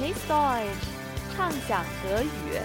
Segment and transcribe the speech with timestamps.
[0.00, 2.58] Genieß Deutsch，畅想德语。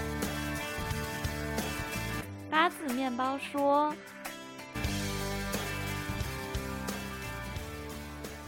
[2.50, 3.92] 八字面包说。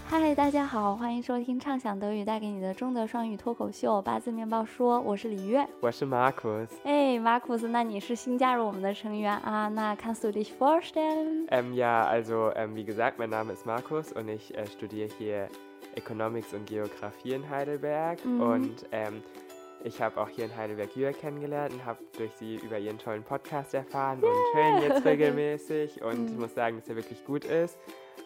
[0.09, 6.68] 嗨，大家好，欢迎收听畅想德语带给你的中德双语脱口秀《八字面包说》，我是李月，我是 Markus。
[6.84, 9.68] 哎，Markus，那你是新加入我们的成员啊？
[9.68, 11.46] 那 kannst du dich vorstellen?
[11.50, 15.50] Ähm, ja, also ähm, wie gesagt, mein Name ist Markus und ich äh, studiere hier
[15.98, 18.41] Economics und Geografie in Heidelberg mhm.
[18.41, 19.23] und ähm,
[19.84, 23.23] ich habe auch hier in Heidelberg Jür kennengelernt und habe durch sie über ihren tollen
[23.23, 24.31] Podcast erfahren yeah.
[24.31, 26.40] und hören jetzt regelmäßig und ich mhm.
[26.40, 27.77] muss sagen, dass er wirklich gut ist.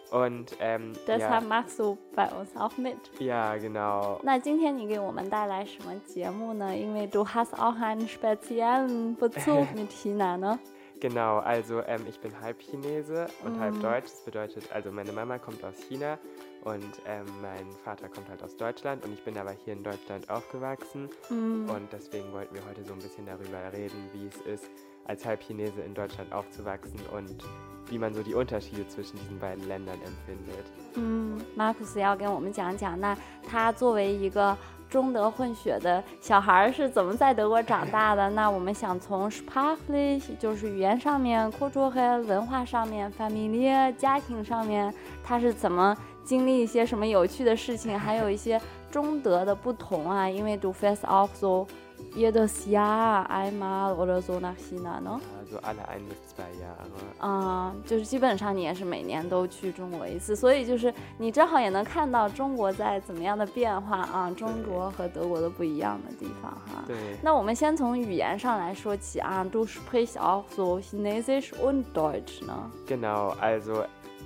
[0.09, 1.49] Und ähm, deshalb ja.
[1.49, 2.95] machst du bei uns auch mit.
[3.19, 4.21] Ja, genau.
[4.23, 6.73] 那今天你给我们带来什么节目呢？
[6.73, 10.57] 因为 du hast auch einen speziellen Bezug mit China, ne?
[11.01, 13.59] Genau, also ähm, ich bin halb Chinese und mm.
[13.59, 14.05] halb Deutsch.
[14.05, 16.17] Das bedeutet, also meine Mama kommt aus China
[16.63, 20.27] und ähm, mein Vater kommt halt aus Deutschland und ich bin aber hier in Deutschland
[20.29, 21.07] aufgewachsen.
[21.29, 21.69] Mm.
[21.69, 24.69] Und deswegen wollten wir heute so ein bisschen darüber reden, wie es ist,
[25.05, 27.43] als Halbchinese in Deutschland aufzuwachsen und
[27.89, 30.65] wie man so die Unterschiede zwischen diesen beiden Ländern empfindet.
[30.95, 33.15] 嗯，Markus 要跟我们讲讲，那
[33.47, 34.57] 他作为一个
[34.92, 38.28] 中德混血的小孩是怎么在德国长大的？
[38.28, 44.92] 那我们想从 s p a c h l i c h 就是语言上面，culture 和文化上面，family 家庭上面，
[45.24, 50.28] 他是怎么经历一些什么有趣的事情，还有一些中德的不同啊？
[50.28, 51.66] 因为 du fährst auch so
[52.14, 55.20] jedes Jahr einmal oder so nach China 呢？
[55.50, 57.26] 就 alle ein bis zwei Jahre。
[57.26, 66.84] 啊，就是基本上你也是每年都去中国一次，所以就是你正好也能看到中国在怎么样的变化啊，中国和德国的不一样的地方哈。
[66.86, 66.96] 对。
[67.22, 73.84] 那我们先从语言上来说起啊，Du sprichst auch so Chinesisch und Deutsch 呢？Genau, also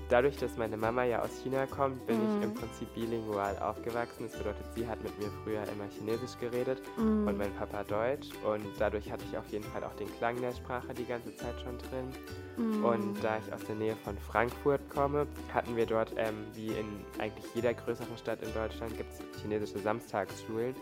[0.09, 2.39] dadurch, dass meine Mama ja aus China kommt, bin mm.
[2.39, 2.55] ich im mhm.
[2.55, 4.25] Prinzip bilingual aufgewachsen.
[4.25, 7.27] Das bedeutet, sie hat mit mir früher immer Chinesisch geredet mm.
[7.27, 8.29] und mein Papa Deutsch.
[8.45, 11.55] Und dadurch hatte ich auf jeden Fall auch den Klang der Sprache die ganze Zeit
[11.61, 12.13] schon drin.
[12.57, 12.85] Mm.
[12.85, 17.05] Und da ich aus der Nähe von Frankfurt komme, hatten wir dort, ähm, wie in
[17.19, 20.75] eigentlich jeder größeren Stadt in Deutschland, gibt es chinesische Samstagsschulen.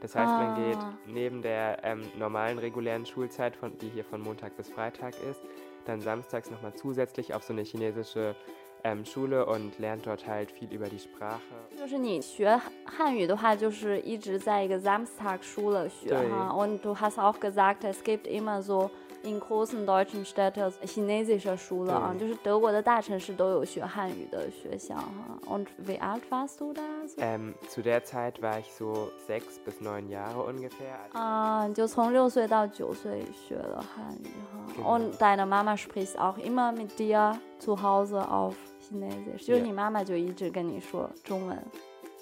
[0.00, 0.42] Das heißt, ah.
[0.42, 5.14] man geht neben der ähm, normalen regulären Schulzeit, von, die hier von Montag bis Freitag
[5.30, 5.40] ist,
[5.84, 8.34] dann samstags nochmal zusätzlich auf so eine chinesische
[8.83, 11.41] ähm, Schule und lernt dort halt viel über die Sprache.
[11.77, 16.51] 就是你学汉语的话，就是一直在一个 Samstagschule 学哈。
[16.53, 18.89] Und du hast auch gesagt, es gibt immer so
[19.23, 25.37] in großen deutschen Städten chinesische Schule an，就是德国的大城市都有学汉语的学校哈。
[25.47, 26.81] Und wie alt warst du da?
[27.17, 30.97] Ähm, zu der Zeit war ich so sechs bis neun Jahre ungefähr.
[31.13, 34.97] 啊，就从六岁到九岁学了汉语哈。
[34.97, 38.55] Und deine Mama spricht auch immer mit dir zu Hause auf
[38.91, 41.57] Chinesisch，就是你妈妈就一直跟你说中文，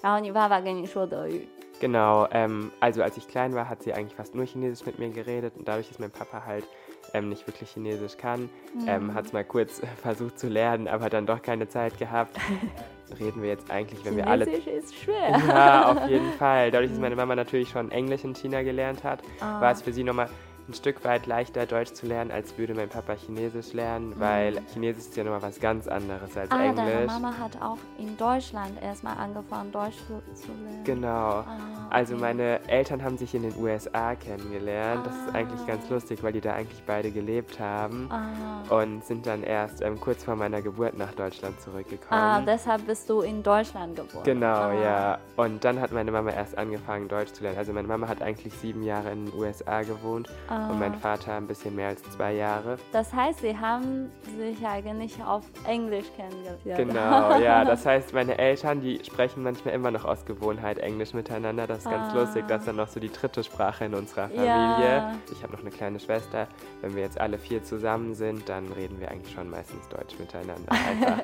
[0.02, 1.48] 然后你爸爸跟你说德语。
[1.78, 5.56] Genau, ähm, also als ich klein war, hat sie eigentlich fast nur Chinesisch mit mir geredet
[5.58, 6.64] und dadurch, dass mein Papa halt
[7.12, 8.88] ähm, nicht wirklich Chinesisch kann, mhm.
[8.88, 12.34] ähm, hat es mal kurz versucht zu lernen, aber dann doch keine Zeit gehabt.
[13.20, 14.46] Reden wir jetzt eigentlich, wenn wir alle.
[14.46, 15.38] Chinesisch ist schwer.
[15.46, 16.70] Ja, auf jeden Fall.
[16.70, 19.60] Dadurch, dass meine Mama natürlich schon Englisch in China gelernt hat, ah.
[19.60, 20.30] war es für sie nochmal
[20.71, 24.65] ein Stück weit leichter Deutsch zu lernen, als würde mein Papa Chinesisch lernen, weil mhm.
[24.73, 26.85] Chinesisch ist ja nochmal was ganz anderes als ah, Englisch.
[26.85, 29.97] Deine Mama hat auch in Deutschland erstmal angefangen, Deutsch
[30.33, 30.83] zu, lernen.
[30.85, 31.07] Genau.
[31.09, 31.45] Ah,
[31.89, 32.13] also okay.
[32.13, 35.01] Also meine Eltern haben sich in den USA kennengelernt.
[35.03, 35.09] Ah.
[35.09, 35.93] Das ist eigentlich ganz ah.
[35.93, 38.81] lustig, weil die da eigentlich beide gelebt haben ah.
[38.81, 42.19] und sind dann erst ähm, kurz vor meiner Geburt nach Deutschland zurückgekommen.
[42.21, 44.23] Ah, deshalb bist du in Deutschland geboren.
[44.23, 44.73] Genau, ah.
[44.73, 45.17] ja.
[45.35, 47.57] Und dann hat meine Mama erst angefangen, Deutsch zu lernen.
[47.57, 50.29] Also meine Mama hat eigentlich sieben Jahre in den USA gewohnt
[50.69, 52.77] und mein Vater ein bisschen mehr als zwei Jahre.
[52.91, 56.61] Das heißt, Sie haben sich eigentlich auf Englisch kennengelernt.
[56.63, 57.63] Genau, ja.
[57.65, 61.67] Das heißt, meine Eltern, die sprechen manchmal immer noch aus Gewohnheit Englisch miteinander.
[61.67, 62.19] Das ist ganz ah.
[62.19, 62.45] lustig.
[62.47, 64.47] Das ist dann noch so die dritte Sprache in unserer Familie.
[64.47, 65.15] Ja.
[65.31, 66.47] Ich habe noch eine kleine Schwester.
[66.81, 70.71] Wenn wir jetzt alle vier zusammen sind, dann reden wir eigentlich schon meistens Deutsch miteinander.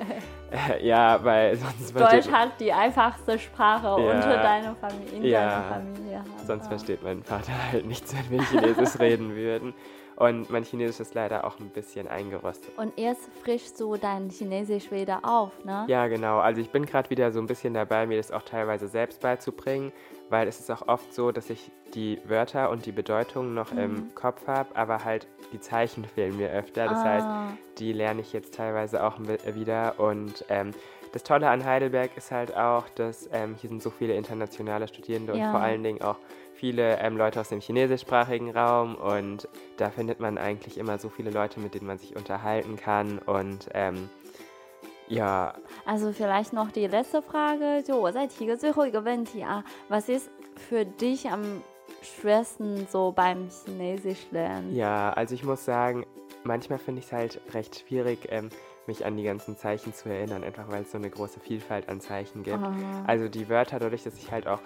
[0.81, 3.93] Ja, weil sonst Deutsch hat die einfachste Sprache ja.
[3.93, 5.49] unter deiner Familie, in ja.
[5.49, 6.23] deiner Familie.
[6.45, 9.73] Sonst versteht mein Vater halt nichts, wenn wir Chinesisch reden würden würden.
[10.15, 12.75] Und mein Chinesisch ist leider auch ein bisschen eingerostet.
[12.75, 15.85] Und erst frischst du dein Chinesisch wieder auf, ne?
[15.87, 16.39] Ja, genau.
[16.39, 19.91] Also ich bin gerade wieder so ein bisschen dabei, mir das auch teilweise selbst beizubringen,
[20.31, 23.79] weil es ist auch oft so, dass ich die Wörter und die Bedeutung noch mhm.
[23.79, 26.85] im Kopf habe, aber halt die Zeichen fehlen mir öfter.
[26.85, 27.03] Das ah.
[27.03, 27.27] heißt,
[27.77, 29.99] die lerne ich jetzt teilweise auch wieder.
[29.99, 30.71] Und ähm,
[31.17, 35.35] das Tolle an Heidelberg ist halt auch, dass ähm, hier sind so viele internationale Studierende
[35.35, 35.45] ja.
[35.45, 36.17] und vor allen Dingen auch
[36.53, 41.31] viele ähm, Leute aus dem chinesischsprachigen Raum und da findet man eigentlich immer so viele
[41.31, 44.11] Leute, mit denen man sich unterhalten kann und ähm,
[45.07, 45.55] ja.
[45.87, 47.83] Also vielleicht noch die letzte Frage,
[49.89, 50.29] was ist
[50.69, 51.63] für dich am
[52.03, 54.75] schwersten so beim Chinesisch lernen?
[54.75, 56.05] Ja, also ich muss sagen,
[56.43, 58.49] manchmal finde ich es halt recht schwierig, ähm,
[58.86, 62.00] mich an die ganzen Zeichen zu erinnern, einfach weil es so eine große Vielfalt an
[62.00, 62.58] Zeichen gibt.
[62.58, 62.72] Aha.
[63.06, 64.60] Also die Wörter, dadurch, dass ich halt auch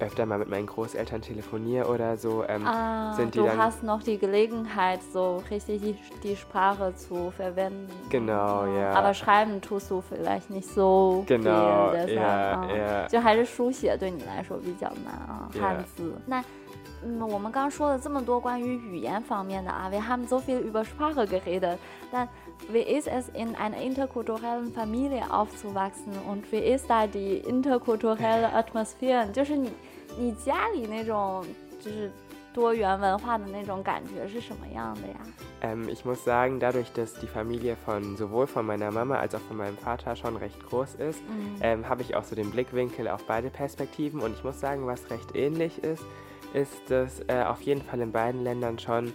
[0.00, 3.58] öfter mal mit meinen Großeltern telefoniere oder so, ähm, ah, sind die du dann.
[3.58, 7.88] hast noch die Gelegenheit, so richtig die, die Sprache zu verwenden.
[8.10, 8.90] Genau, ja.
[8.90, 13.08] Aber schreiben tust du vielleicht nicht so Genau, viel, deshalb, ja,啊ja.
[13.08, 15.60] 就还是书写对你来说比较难啊， Ja.
[15.60, 16.12] 汉字。
[16.26, 16.42] 那
[17.06, 21.78] 嗯，我们刚说了这么多关于语言方面的啊，wir haben so viel über Sprache geredet.
[22.10, 22.26] Dann,
[22.70, 29.30] wie ist es in einer interkulturellen Familie aufzuwachsen und wie ist da die interkulturelle Atmosphäre？
[29.32, 29.70] 就是你
[30.18, 31.44] 你家里那种
[31.80, 32.10] 就是
[32.52, 35.14] 多元文化的那种感觉是什么样的呀？
[35.60, 39.40] Ähm, ich muss sagen, dadurch, dass die Familie von sowohl von meiner Mama als auch
[39.40, 41.20] von meinem Vater schon recht groß ist,
[41.60, 44.20] ähm, habe ich auch so den Blickwinkel auf beide Perspektiven.
[44.20, 46.04] Und ich muss sagen, was recht ähnlich ist,
[46.52, 49.12] ist, dass äh, auf jeden Fall in beiden Ländern schon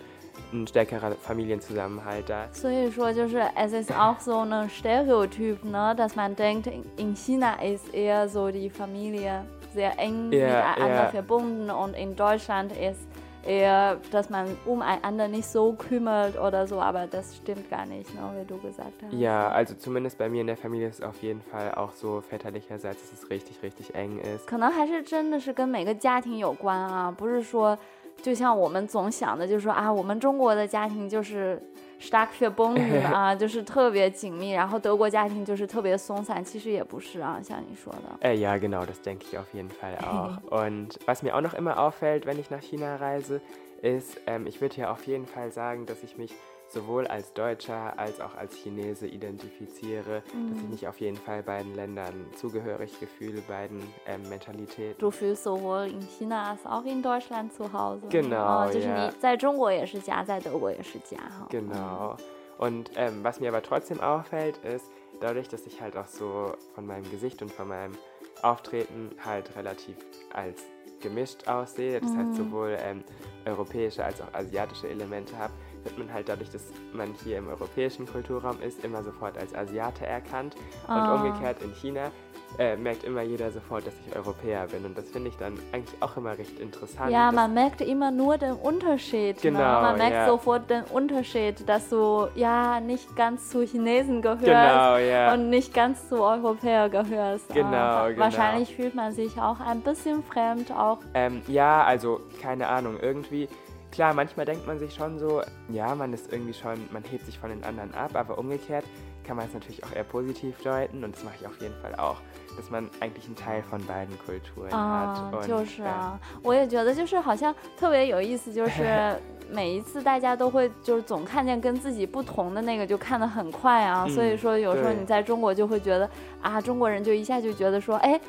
[0.52, 2.56] ein stärkerer Familienzusammenhalt da ist.
[2.62, 7.94] 所以说，就是 es ist auch so ein Stereotyp, ne, dass man denkt, in- in China ist
[7.94, 9.44] eher so die Familie
[9.74, 11.08] sehr eng Ja, miteinander ja.
[11.10, 13.00] verbunden und in Deutschland ist
[13.46, 18.22] eher, dass man umeinander nicht so kümmert oder so, aber das stimmt gar nicht, ne,
[18.40, 19.14] wie du gesagt hast.
[19.14, 22.22] Ja, also zumindest bei mir in der Familie ist es auf jeden Fall auch so
[22.22, 24.46] väterlicherseits, dass es richtig, richtig eng ist.
[24.48, 27.78] 可能还是真的是跟每个家庭有关啊，不是说
[28.23, 31.61] 就像我们总想的，就是说啊，我们中国的家庭就是
[32.01, 38.29] stark verbunden 啊，就是特别紧密，然后德国家庭就是特别松散，其实也不是啊，像你说的。
[38.29, 40.39] Äh, ja, genau, das denke ich auf jeden Fall auch.
[40.51, 43.41] Und was mir auch noch immer auffällt, wenn ich nach China reise,
[43.83, 46.33] ist, ähm, ich würde ja auf jeden Fall sagen, dass ich mich
[46.74, 50.22] sowohl als Deutscher als auch als Chinese identifiziere,
[50.52, 55.00] dass ich mich auf jeden Fall beiden Ländern zugehörig fühle, beiden ähm, Mentalitäten.
[55.00, 58.08] 祝福 sowohl in China als auch in Deutschland zu Hause。
[58.10, 59.08] Genau, 啊，就是 ja.
[59.08, 61.48] 你在中国也是家，在德国也是家哈。
[61.50, 62.16] Genau.
[62.60, 64.86] Und ähm, was mir aber trotzdem auffällt, ist,
[65.22, 67.94] dadurch, dass ich halt auch so von meinem Gesicht und von meinem
[68.42, 69.96] Auftreten halt relativ
[70.34, 70.62] als
[71.01, 73.05] gemischt aussehe, das heißt sowohl ähm,
[73.45, 75.53] europäische als auch asiatische Elemente habe,
[75.83, 80.07] wird man halt dadurch, dass man hier im europäischen Kulturraum ist, immer sofort als Asiate
[80.07, 80.55] erkannt.
[80.89, 81.15] Und Ah.
[81.15, 82.11] umgekehrt in China
[82.59, 84.85] äh, merkt immer jeder sofort, dass ich Europäer bin.
[84.85, 87.11] Und das finde ich dann eigentlich auch immer recht interessant.
[87.11, 89.37] Ja, man merkt immer nur den Unterschied.
[89.37, 89.51] ne?
[89.51, 90.27] Genau, Man merkt ja.
[90.27, 95.33] sofort den Unterschied, dass du ja nicht ganz zu Chinesen gehörst Genau, ja.
[95.35, 97.49] und nicht ganz zu Europäer gehörst.
[97.53, 98.21] Genau, Ah, genau.
[98.21, 103.49] Wahrscheinlich fühlt man sich auch ein bisschen fremd, auch Ähm, ja, also keine Ahnung, irgendwie,
[103.91, 107.39] klar, manchmal denkt man sich schon so, ja, man ist irgendwie schon, man hebt sich
[107.39, 108.85] von den anderen ab, aber umgekehrt
[109.25, 111.95] kann man es natürlich auch eher positiv deuten und das mache ich auf jeden Fall
[111.97, 112.17] auch,
[112.57, 115.47] dass man eigentlich einen Teil von beiden Kulturen 啊 hat.
[115.47, 119.17] 就是 äh, 啊，我也觉得就是好像特别有意思，就是
[119.51, 124.05] 每一次大家都会就是总看见跟自己不同的那个，就看得很快啊。
[124.07, 126.09] 嗯所以说有时候对你在中国就会觉得
[126.41, 128.21] 啊，中国人就一下就觉得说，哎。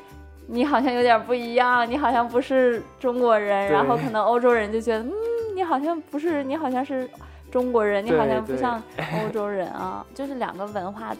[0.48, 5.12] 你好像有点不一样，你好像不是中国人，对然后可能欧洲人就觉得，嗯，
[5.56, 7.10] 你好像不是，你好像是
[7.50, 8.82] 中国人，你好像不像
[9.24, 11.14] 欧洲人啊，就是两个文化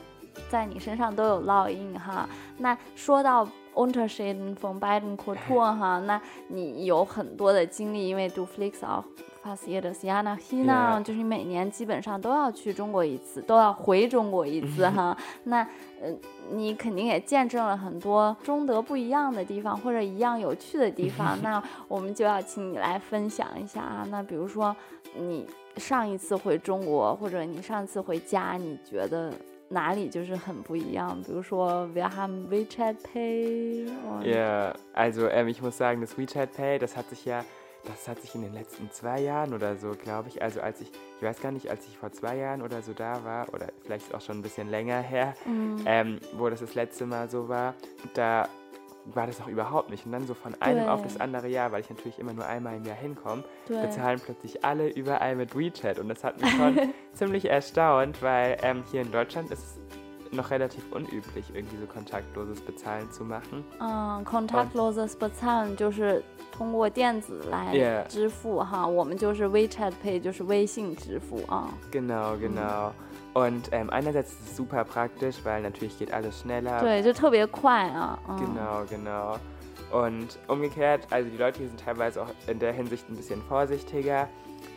[0.49, 2.29] 在你身上都有烙印哈。
[2.59, 9.05] 那说到 Unterschieden von beiden Kulturen 哈， 那你有很多的经历，因为 du fliegst auch
[9.45, 11.03] fast jedes Jahr nach China，、Yeah.
[11.03, 15.17] 就是你每年基本上都要去中国一次，都要回中国一次哈。
[15.45, 15.63] 那
[16.03, 16.13] 呃，
[16.51, 21.39] 你肯定也见证了很多中德不一样的地方，或者一样有趣的地方。
[21.43, 24.07] 那我们就要请你来分享一下啊。
[24.11, 24.75] 那比如说
[25.19, 25.47] 你
[25.78, 29.32] 上一次回中国，或者你上次回家，你觉得
[29.70, 31.22] 哪里就是很不一样？
[31.24, 33.88] 比如说，wir haben WeChat Pay。
[34.24, 37.46] Ja, also ähm, ich muss sagen, das WeChat Pay, das hat sich ja,
[37.86, 40.92] das hat sich in den letzten zwei Jahren oder so, glaube ich, also als ich,
[41.18, 44.14] ich weiß gar nicht, als ich vor zwei Jahren oder so da war, oder vielleicht
[44.14, 45.34] auch schon ein bisschen länger her,
[45.86, 47.74] ähm, wo das das letzte Mal so war,
[48.14, 48.48] da
[49.06, 50.06] war das auch überhaupt nicht.
[50.06, 51.22] Und dann so von einem auf das Ouais.
[51.22, 54.90] andere Jahr, weil ich natürlich immer nur einmal im Jahr hinkomme, 对 bezahlen plötzlich alle
[54.90, 55.98] überall mit WeChat.
[56.00, 56.78] Und das hat mich schon
[57.14, 59.80] ziemlich erstaunt, weil ähm, hier in Deutschland ist es
[60.34, 63.66] noch relativ unüblich, irgendwie so kontaktloses Bezahlen zu machen.
[63.82, 68.08] 嗯，contactless bezahlen 就是通过电子来 Yeah.
[68.08, 71.68] 支付哈我们就是 WeChat Pay 就是微信支付啊。
[71.92, 72.94] Genau, genau.
[73.36, 76.80] Und ähm, einerseits ist es super praktisch, weil natürlich geht alles schneller.
[76.82, 78.20] 对，就特别快啊。
[78.28, 79.38] 嗯、 Genau, genau.
[79.92, 84.28] Und umgekehrt, also die Leute hier sind teilweise auch in der Hinsicht ein bisschen vorsichtiger.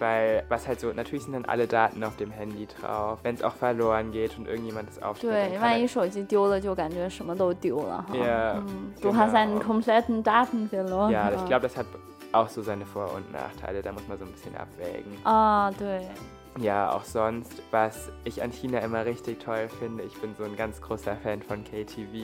[0.01, 3.21] Weil, was halt so, natürlich sind dann alle Daten auf dem Handy drauf.
[3.23, 5.53] Wenn es auch verloren geht und irgendjemand es aufschreibt.
[5.53, 8.17] 对，万一手机丢了，就感觉什么都丢了哈。
[8.17, 11.13] Ja, 嗯，du hast einen kompletten Daten verloren.
[11.13, 11.87] Ja, ich glaube, das hat
[12.33, 13.83] auch so seine Vor- und Nachteile.
[13.83, 15.13] Da muss man so ein bisschen abwägen.
[15.23, 16.01] 啊，对。
[16.61, 20.55] ja, auch sonst, was ich an China immer richtig toll finde, ich bin so ein
[20.55, 22.23] ganz großer Fan von KTV.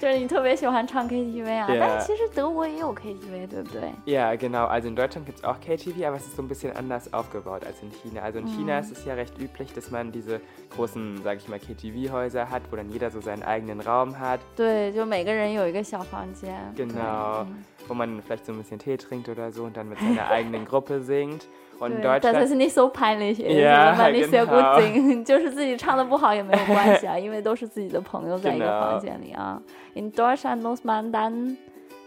[0.00, 3.92] 就是你特别喜欢唱 KTV 啊，但其实德国也有 KTV，对不对？
[4.06, 4.64] Ja, genau.
[4.64, 7.66] Also in Deutschland gibt es auch KTV, aber es ist so ein bisschen anders aufgebaut
[7.66, 8.22] als in China.
[8.22, 8.56] Also in Mhm.
[8.56, 10.40] China ist es ja recht üblich, dass man diese
[10.74, 14.40] großen, sag ich mal, KTV-Häuser hat, wo dann jeder so seinen eigenen Raum hat.
[14.56, 16.50] 对，就每个人有一个小房间。
[16.76, 17.44] Genau.
[17.44, 20.30] 嗯 Wo man vielleicht so ein bisschen Tee trinkt oder so und dann mit seiner
[20.30, 21.46] eigenen Gruppe singt.
[21.80, 24.58] Und in 对，但 Deutschland 是 nicht so peinlich ist, Ja, wenn man nicht sehr gut
[24.58, 24.78] genau.
[24.78, 28.80] singt，就是自己唱的不好也没有关系啊，因为都是自己的朋友在一个 Genau.
[28.80, 29.60] 房间里啊。
[29.94, 31.56] In Deutschland muss man dann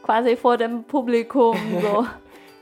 [0.04, 2.06] quasi vor dem Publikum so.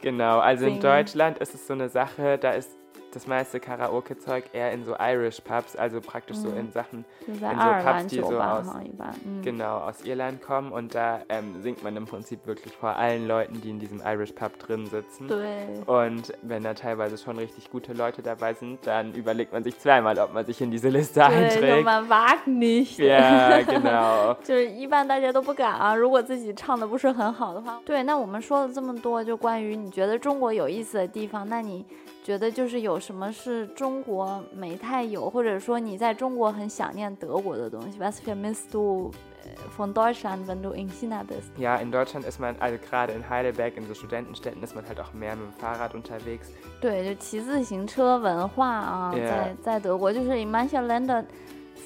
[0.01, 0.81] Genau, also in singen.
[0.81, 2.71] Deutschland ist es so eine Sache, da ist
[3.11, 7.57] das meiste Karaoke-Zeug eher in so Irish Pubs, also praktisch so in Sachen, 就在 in
[7.57, 10.93] 爱 so 尔兰 Pubs, die 酒 so 吧 aus, 哈，一般，嗯， genau, aus Irland kommen und
[10.93, 14.59] da ähm, singt man im Prinzip wirklich vor allen Leuten, die in diesem Irish Pub
[14.59, 15.29] drin sitzen.
[15.29, 15.65] 对。
[15.85, 20.19] Und wenn da teilweise schon richtig gute Leute dabei sind, dann überlegt man sich zweimal,
[20.19, 21.85] ob man sich in diese Liste 对，就 einträgt.
[21.85, 22.99] man wagt nicht。
[22.99, 24.35] Ja, genau.
[24.43, 27.79] 就是一般大家都不敢啊，如果自己唱的不是很好的话。
[27.85, 31.85] 对，那我们说了这么多，就关于你觉得中国有意思的地方，那你
[32.23, 37.99] 觉得就是有什么是中国没太有，或者说你在中国很想念德国的东西？
[37.99, 39.11] Was vermisst du
[39.43, 41.51] äh, von Deutschland, wenn du in China bist？
[41.57, 44.99] Ja, in Deutschland ist man, also gerade in Heidelberg, in so Studentenstädten ist man halt
[44.99, 46.49] auch mehr mit dem Fahrrad unterwegs.
[46.81, 49.27] 对，就骑自行车文化啊 Yeah.
[49.27, 51.25] 在在德国，就是 in manchen Ländern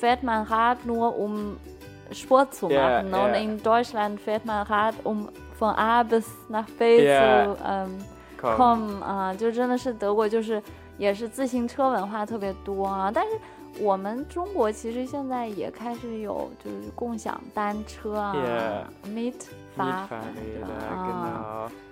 [0.02, 1.58] fährt man Rad nur um
[2.14, 3.42] Sport zu Yeah, machen und yeah.
[3.42, 7.56] in Deutschland fährt man Rad um von A bis nach B Yeah.
[7.56, 8.13] zu ähm, Komm.
[8.57, 10.63] com 啊，就真的是德国就是
[10.99, 13.31] 也是自行车文化特别多啊，但是
[13.81, 18.35] 我们中国其实现在也开始有就是共享单车啊
[19.07, 21.69] Mietfahrräder, 啊。
[21.69, 21.85] genau.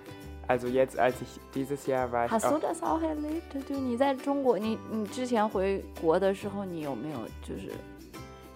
[0.45, 3.63] Also jetzt, als ich dieses Jahr war ich Hast du das auch erlebt？
[3.65, 7.71] 就你在中国，你你之前回国的时候，你有没有就是？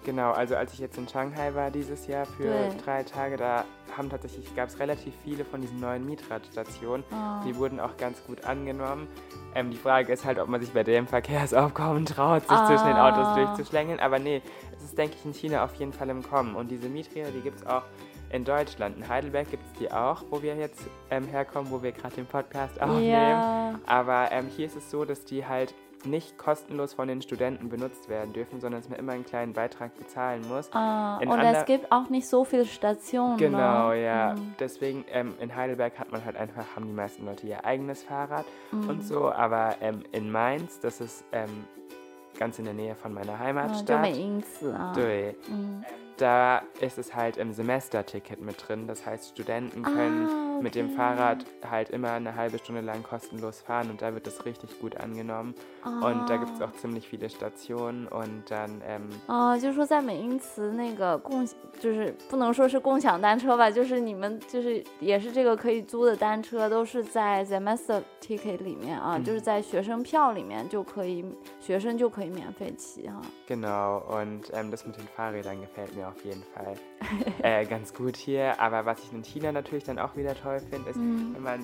[0.08, 2.68] Genau, also als ich jetzt in Shanghai war dieses Jahr für Ja.
[2.82, 3.64] drei Tage, da
[3.96, 7.04] haben tatsächlich, gab es relativ viele von diesen neuen Mietradstationen.
[7.12, 9.06] 啊 Die wurden auch ganz gut angenommen.
[9.54, 12.96] Ähm, die Frage ist halt, ob man sich bei dem Verkehrsaufkommen traut, sich zwischen den
[12.96, 13.34] Autos Ah.
[13.36, 14.00] durchzuschlängeln.
[14.00, 14.40] Aber nee,
[14.76, 16.54] es ist, denke ich, in China auf jeden Fall im Kommen.
[16.56, 17.82] Und diese Mieträder, die gibt es auch
[18.30, 18.96] in Deutschland.
[18.96, 22.26] In Heidelberg gibt es die auch, wo wir jetzt ähm, herkommen, wo wir gerade den
[22.26, 23.10] Podcast aufnehmen.
[23.10, 23.74] Ja.
[23.86, 25.74] Aber ähm, hier ist es so, dass die halt
[26.06, 29.96] nicht kostenlos von den Studenten benutzt werden dürfen, sondern dass man immer einen kleinen Beitrag
[29.96, 30.72] bezahlen muss.
[30.72, 33.32] Ah, in es gibt auch nicht so viele Stationen.
[33.32, 33.38] Ne?
[33.38, 34.04] Genau, ne?
[34.04, 34.34] ja.
[34.34, 34.54] Mhm.
[34.58, 38.44] Deswegen ähm, in Heidelberg hat man halt einfach, haben die meisten Leute ihr eigenes Fahrrad
[38.70, 38.88] mhm.
[38.88, 39.30] und so.
[39.30, 41.64] Aber ähm, in Mainz, das ist ähm,
[42.38, 44.06] ganz in der Nähe von meiner ah, Heimatstadt.
[44.06, 44.92] Ah,
[45.48, 45.84] mhm.
[46.16, 48.86] Da ist es halt im Semesterticket mit drin.
[48.86, 50.95] Das heißt, Studenten können ah mit dem okay.
[50.95, 54.95] Fahrrad halt immer eine halbe Stunde lang kostenlos fahren und da wird das richtig gut
[54.97, 55.55] angenommen.
[55.83, 56.65] Und da gibt es Ah.
[56.65, 61.45] auch ziemlich viele Stationen und dann ähm, 啊，就是说在美因茨那个共，
[61.79, 71.25] 就是不能说是共享单车吧，就是你们就是也是这个可以租的单车，都是在 semester ticket 里面啊，嗯就是在学生票里面就可以，
[71.59, 76.75] 学生就可以免费骑哈、 Genau, und ähm, das mit den Fahrrädern gefällt mir auf jeden Fall
[77.41, 78.59] äh, ganz gut hier.
[78.59, 81.59] Aber was ich in China natürlich dann auch wieder toll finde, ist, 嗯 wenn man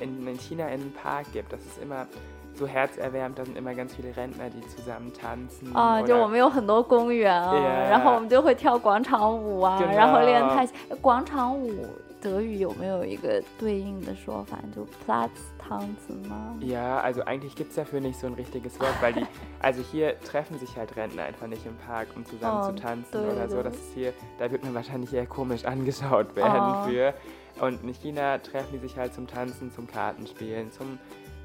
[0.00, 2.06] in, in China in einen Park gibt, das ist immer
[2.54, 5.72] so herzerwärmend, da sind immer ganz viele Rentner, die zusammen tanzen.
[5.74, 10.72] 啊，就 oder- 我们有很多公园啊 Yeah 然后我们就会跳广场舞啊 Genau 然后练太极。
[10.90, 11.86] 哎广场舞
[12.20, 14.58] 德语有没有一个对应的说法？
[14.74, 16.54] 就 Platztanzen 吗？
[16.60, 19.26] Ja, also eigentlich gibt es dafür nicht so ein richtiges Wort, weil die,
[19.62, 23.12] also hier treffen sich halt Rentner einfach nicht im Park, um zusammen Oh, zu tanzen
[23.12, 23.56] dö, oder so.
[23.56, 23.62] dö.
[23.62, 26.88] Das ist hier, da wird man wahrscheinlich eher komisch angeschaut werden Oh.
[26.88, 27.14] für.
[27.59, 30.99] Und in China treffen die sich halt zum Tanzen, zum Kartenspielen, zum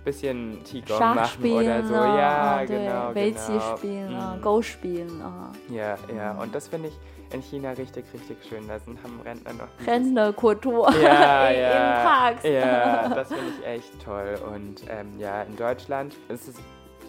[0.04, 1.94] bisschen Qigong machen oder so.
[1.94, 3.12] Ah, ja, genau.
[3.12, 3.76] genau.
[3.76, 4.42] spielen, ah, mhm.
[4.42, 5.22] Go spielen.
[5.68, 6.32] Ja, ja.
[6.32, 6.38] Mhm.
[6.40, 6.98] Und das finde ich
[7.34, 8.66] in China richtig, richtig schön.
[8.66, 9.86] Da sind, haben Rentner noch.
[9.86, 12.44] Rentnerkultur ja, ja, im Park.
[12.44, 14.38] Ja, das finde ich echt toll.
[14.52, 16.56] Und ähm, ja, in Deutschland ist es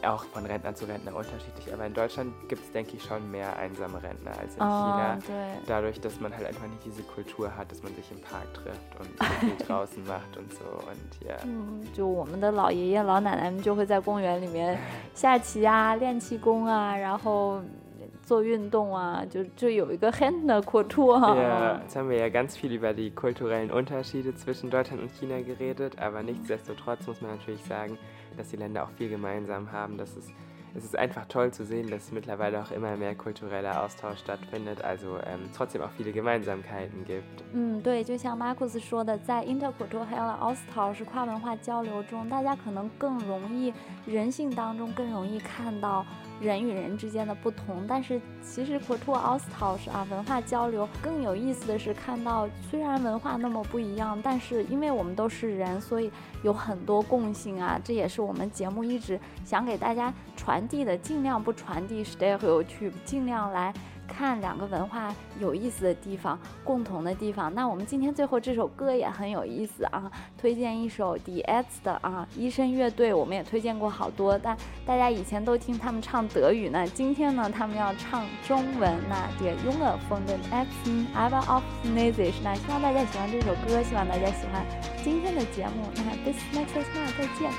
[0.04, 3.56] auch von Rentner zu Rentner unterschiedlich, aber in Deutschland gibt es, denke ich, schon mehr
[3.56, 5.18] einsame Rentner als in 啊 China.
[5.26, 5.66] 对。
[5.66, 9.00] Dadurch, dass man halt einfach nicht diese Kultur hat, dass man sich im Park trifft
[9.00, 10.64] und so viel draußen macht und so.
[10.64, 11.36] Und ja.
[11.44, 14.78] 嗯，就我们的老爷爷老奶奶们就会在公园里面
[15.14, 17.60] 下棋啊、练气功啊，然后
[18.22, 21.36] 做运动啊，就就有一个 Händlerkultur 哈。
[21.36, 25.98] Ja, jetzt haben wir ja ganz viel über die kulturellen Unterschiede zwischen Deutschland und China geredet,
[26.00, 27.96] aber nichtsdestotrotz muss man natürlich sagen,
[28.36, 29.96] dass die Länder auch viel gemeinsam haben.
[29.96, 30.32] Das ist
[30.74, 35.16] es ist einfach toll zu sehen, dass mittlerweile auch immer mehr kultureller Austausch stattfindet, also
[35.26, 37.42] ähm, trotzdem auch viele Gemeinsamkeiten gibt.
[37.54, 43.72] 嗯，对，就像 Markus 说的，在 intercultural austausch 跨文化交流中，大家可能更容易
[44.04, 46.04] 人性当中更容易看到。
[46.41, 63.73] 人与人之间的不同，但是其实 cultural austausch 啊，文化交流更有意思的是看到，虽然文化那么不一样，但是因为我们都是人，所以有很多共性啊，这也是我们节目一直想给大家传递的，尽量不传递 stereotype，尽量来。
[64.11, 67.53] 看两个文化有意思的地方，共同的地方。
[67.53, 78.91] 那我们今天最后这首歌也很有意思啊，推荐一首 d S 的啊，医生乐队，我们也推荐过好多，但大家以前都听他们唱德语呢，今天呢他们要唱中文。
[79.09, 82.35] 那 Der Junge von den Ärzten aber auf Chinesisch。
[82.43, 84.65] 那希望大家喜欢这首歌，希望大家喜欢
[85.03, 85.89] 今天的节目。
[85.95, 87.51] 那 bis next time，再见。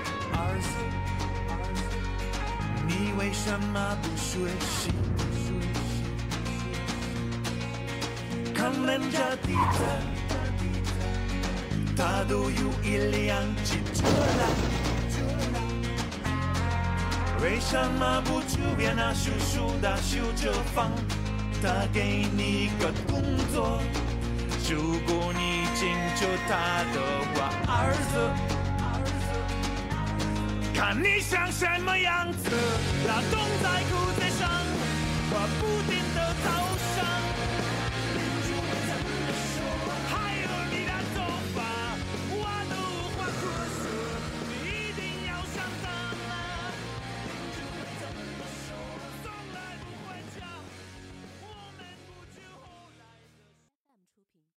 [2.86, 4.90] 你为什么不学习？
[8.62, 9.82] 他念着地址，
[11.96, 14.42] 他都有一辆汽车来。
[17.42, 18.94] 为什么不出边？
[18.94, 20.92] 那叔叔打修车房，
[21.60, 23.20] 他给你个动
[23.52, 23.80] 作。
[24.70, 27.00] 如果你请求他的，
[27.34, 28.30] 话儿子
[28.78, 28.86] 儿
[29.18, 29.26] 子
[30.72, 32.48] 看你像什么样子。
[33.08, 34.48] 他冻在柜台上，
[35.32, 36.71] 我不停的走。